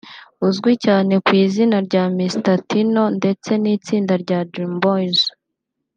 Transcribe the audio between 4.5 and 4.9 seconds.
Dream